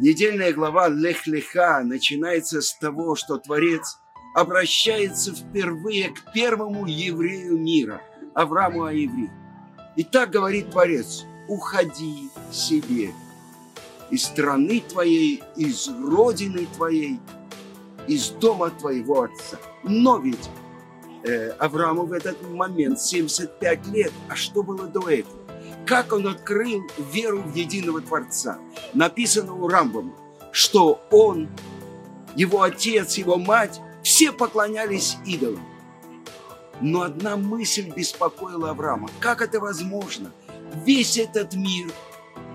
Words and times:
Недельная 0.00 0.54
глава 0.54 0.88
Лех-Леха 0.88 1.82
начинается 1.84 2.62
с 2.62 2.74
того, 2.74 3.16
что 3.16 3.36
Творец 3.36 3.98
обращается 4.34 5.34
впервые 5.34 6.08
к 6.08 6.32
первому 6.32 6.86
еврею 6.86 7.58
мира, 7.58 8.00
Аврааму 8.34 8.84
Аиври. 8.84 9.28
И 9.96 10.04
так 10.04 10.30
говорит 10.30 10.70
Творец, 10.70 11.26
уходи 11.48 12.30
себе 12.50 13.12
из 14.10 14.24
страны 14.24 14.80
твоей, 14.88 15.42
из 15.56 15.88
родины 15.88 16.66
твоей, 16.74 17.20
из 18.06 18.30
дома 18.30 18.70
твоего 18.70 19.24
отца. 19.24 19.58
Но 19.84 20.16
ведь 20.16 20.48
э, 21.24 21.50
Аврааму 21.58 22.04
в 22.04 22.12
этот 22.12 22.40
момент 22.50 23.00
75 23.00 23.86
лет, 23.88 24.12
а 24.28 24.36
что 24.36 24.62
было 24.62 24.86
до 24.86 25.08
этого? 25.08 25.40
как 25.86 26.12
он 26.12 26.28
открыл 26.28 26.82
веру 26.98 27.42
в 27.42 27.54
единого 27.54 28.00
Творца. 28.00 28.58
Написано 28.94 29.54
у 29.54 29.66
Рамбама, 29.66 30.12
что 30.52 31.00
он, 31.10 31.48
его 32.36 32.62
отец, 32.62 33.18
его 33.18 33.36
мать, 33.38 33.80
все 34.02 34.30
поклонялись 34.30 35.16
идолам. 35.26 35.66
Но 36.80 37.02
одна 37.02 37.36
мысль 37.36 37.90
беспокоила 37.90 38.70
Авраама. 38.70 39.10
Как 39.18 39.42
это 39.42 39.58
возможно? 39.58 40.32
Весь 40.86 41.18
этот 41.18 41.54
мир, 41.54 41.90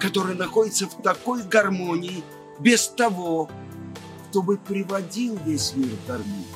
который 0.00 0.34
находится 0.34 0.86
в 0.86 1.02
такой 1.02 1.42
гармонии, 1.42 2.24
без 2.58 2.88
того, 2.88 3.48
кто 4.28 4.42
бы 4.42 4.56
приводил 4.56 5.38
весь 5.44 5.76
мир 5.76 5.90
в 5.90 6.08
гармонию. 6.08 6.46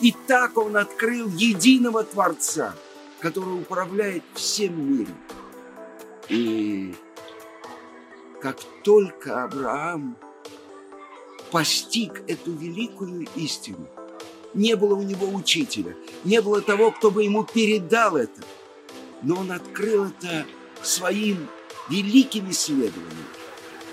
И 0.00 0.14
так 0.26 0.56
он 0.56 0.76
открыл 0.76 1.28
единого 1.28 2.04
Творца, 2.04 2.74
который 3.20 3.60
управляет 3.60 4.22
всем 4.34 4.98
миром. 4.98 5.16
И 6.28 6.94
как 8.40 8.58
только 8.84 9.44
Авраам 9.44 10.16
постиг 11.50 12.22
эту 12.28 12.52
великую 12.52 13.26
истину, 13.34 13.88
не 14.54 14.76
было 14.76 14.94
у 14.94 15.02
него 15.02 15.28
учителя, 15.28 15.96
не 16.24 16.40
было 16.40 16.60
того, 16.60 16.90
кто 16.90 17.10
бы 17.10 17.24
ему 17.24 17.44
передал 17.44 18.16
это, 18.16 18.42
но 19.22 19.36
он 19.36 19.50
открыл 19.50 20.06
это 20.06 20.46
своим 20.82 21.48
великим 21.88 22.50
исследованием. 22.50 23.26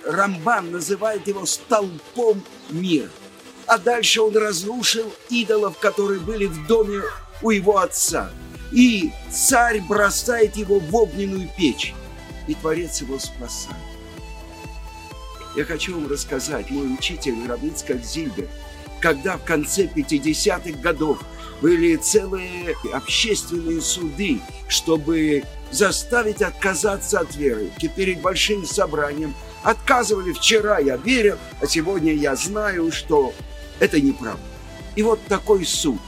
Рамбан 0.03 0.71
называет 0.71 1.27
его 1.27 1.45
столпом 1.45 2.43
мира. 2.69 3.09
А 3.67 3.77
дальше 3.77 4.21
он 4.21 4.35
разрушил 4.35 5.11
идолов, 5.29 5.77
которые 5.79 6.19
были 6.19 6.45
в 6.45 6.67
доме 6.67 7.01
у 7.41 7.49
его 7.49 7.79
отца. 7.79 8.29
И 8.71 9.11
царь 9.31 9.81
бросает 9.81 10.55
его 10.55 10.79
в 10.79 10.95
огненную 10.95 11.49
печь 11.57 11.93
и 12.47 12.53
Творец 12.55 13.01
его 13.01 13.19
спасает. 13.19 13.75
Я 15.55 15.63
хочу 15.63 15.95
вам 15.95 16.09
рассказать, 16.09 16.69
мой 16.69 16.93
учитель 16.93 17.35
Рабицкак 17.47 18.03
Зильбер, 18.03 18.47
когда 18.99 19.37
в 19.37 19.45
конце 19.45 19.85
50-х 19.85 20.79
годов 20.81 21.21
были 21.61 21.95
целые 21.95 22.75
общественные 22.91 23.81
суды, 23.81 24.41
чтобы 24.67 25.43
заставить 25.71 26.41
отказаться 26.41 27.19
от 27.19 27.35
веры. 27.35 27.71
Перед 27.95 28.21
большим 28.21 28.65
собранием 28.65 29.33
отказывали 29.63 30.33
вчера, 30.33 30.79
я 30.79 30.97
верил, 30.97 31.37
а 31.61 31.67
сегодня 31.67 32.13
я 32.13 32.35
знаю, 32.35 32.91
что 32.91 33.33
это 33.79 33.99
неправда. 33.99 34.41
И 34.95 35.03
вот 35.03 35.19
такой 35.27 35.65
суд 35.65 35.99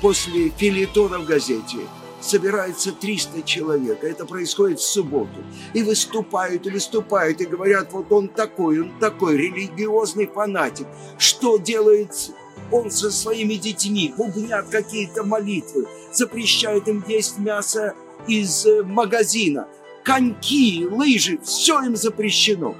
после 0.00 0.50
филитона 0.50 1.18
в 1.18 1.26
газете– 1.26 1.78
собирается 2.20 2.92
300 2.92 3.42
человек, 3.42 4.02
это 4.02 4.24
происходит 4.26 4.80
в 4.80 4.86
субботу, 4.86 5.44
и 5.72 5.82
выступают, 5.82 6.66
и 6.66 6.70
выступают, 6.70 7.40
и 7.40 7.46
говорят, 7.46 7.92
вот 7.92 8.10
он 8.12 8.28
такой, 8.28 8.80
он 8.80 8.98
такой, 8.98 9.36
религиозный 9.36 10.26
фанатик. 10.26 10.86
Что 11.18 11.58
делает 11.58 12.32
он 12.72 12.90
со 12.90 13.10
своими 13.10 13.54
детьми? 13.54 14.12
Бубнят 14.16 14.68
какие-то 14.68 15.24
молитвы, 15.24 15.86
запрещают 16.12 16.88
им 16.88 17.04
есть 17.06 17.38
мясо 17.38 17.94
из 18.26 18.66
э, 18.66 18.82
магазина, 18.82 19.68
коньки, 20.04 20.86
лыжи, 20.90 21.38
все 21.44 21.82
им 21.82 21.96
запрещено. 21.96 22.74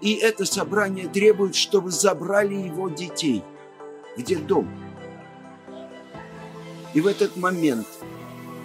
И 0.00 0.14
это 0.14 0.44
собрание 0.44 1.08
требует, 1.08 1.56
чтобы 1.56 1.90
забрали 1.90 2.54
его 2.54 2.88
детей. 2.88 3.42
Где 4.18 4.36
дом? 4.36 4.68
И 6.92 7.00
в 7.00 7.06
этот 7.06 7.36
момент 7.36 7.86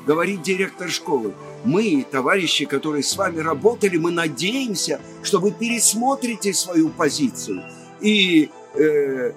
говорит 0.07 0.41
директор 0.41 0.89
школы. 0.89 1.33
Мы, 1.63 2.05
товарищи, 2.09 2.65
которые 2.65 3.03
с 3.03 3.15
вами 3.15 3.39
работали, 3.39 3.97
мы 3.97 4.11
надеемся, 4.11 4.99
что 5.21 5.39
вы 5.39 5.51
пересмотрите 5.51 6.53
свою 6.53 6.89
позицию 6.89 7.63
и 8.01 8.49
э, 8.75 9.31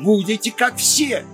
будете 0.00 0.50
как 0.50 0.76
все. 0.76 1.24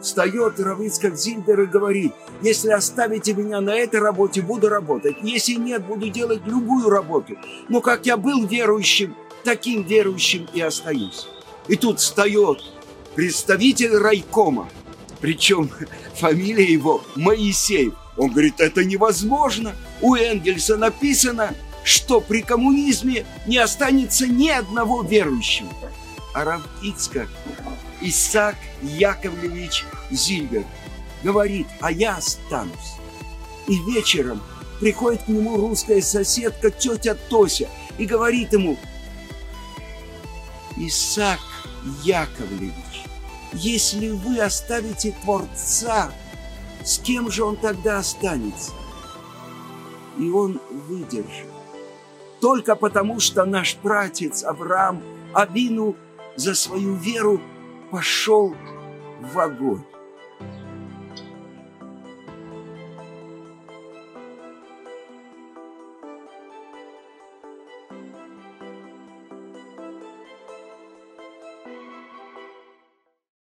Встает 0.00 0.58
Равицкак 0.58 1.16
Зильбер 1.16 1.62
и 1.62 1.66
говорит, 1.66 2.12
если 2.42 2.70
оставите 2.70 3.32
меня 3.32 3.60
на 3.60 3.74
этой 3.74 4.00
работе, 4.00 4.42
буду 4.42 4.68
работать. 4.68 5.16
Если 5.22 5.54
нет, 5.54 5.86
буду 5.86 6.08
делать 6.08 6.42
любую 6.46 6.90
работу. 6.90 7.36
Но 7.68 7.80
как 7.80 8.04
я 8.06 8.16
был 8.16 8.46
верующим, 8.46 9.14
таким 9.44 9.82
верующим 9.82 10.46
и 10.52 10.60
остаюсь. 10.60 11.26
И 11.68 11.76
тут 11.76 12.00
встает 12.00 12.58
представитель 13.14 13.96
райкома, 13.96 14.68
причем 15.20 15.70
фамилия 16.14 16.64
его 16.64 17.02
Моисеев. 17.16 17.94
Он 18.16 18.30
говорит, 18.30 18.60
это 18.60 18.84
невозможно. 18.84 19.74
У 20.00 20.14
Энгельса 20.14 20.76
написано, 20.76 21.54
что 21.82 22.20
при 22.20 22.42
коммунизме 22.42 23.26
не 23.46 23.58
останется 23.58 24.26
ни 24.26 24.48
одного 24.48 25.02
верующего. 25.02 25.68
А 26.32 26.44
Рав 26.44 26.62
Ицкак, 26.82 27.28
Исаак 28.00 28.56
Яковлевич 28.82 29.84
Зильбер, 30.10 30.64
говорит, 31.22 31.66
а 31.80 31.90
я 31.90 32.16
останусь. 32.16 32.94
И 33.66 33.78
вечером 33.90 34.42
приходит 34.80 35.22
к 35.22 35.28
нему 35.28 35.56
русская 35.56 36.02
соседка, 36.02 36.70
тетя 36.70 37.14
Тося, 37.14 37.68
и 37.98 38.06
говорит 38.06 38.52
ему, 38.52 38.76
Исаак 40.76 41.40
Яковлевич, 42.02 43.04
если 43.52 44.10
вы 44.10 44.40
оставите 44.40 45.14
Творца, 45.22 46.10
с 46.82 46.98
кем 46.98 47.30
же 47.30 47.44
он 47.44 47.56
тогда 47.56 47.98
останется? 47.98 48.72
И 50.18 50.30
он 50.30 50.60
выдержит. 50.88 51.48
Только 52.40 52.76
потому, 52.76 53.20
что 53.20 53.44
наш 53.44 53.76
пратец 53.76 54.44
Авраам 54.44 55.02
Авину 55.32 55.96
за 56.36 56.54
свою 56.54 56.94
веру 56.94 57.40
пошел 57.90 58.54
в 59.20 59.38
огонь. 59.38 59.84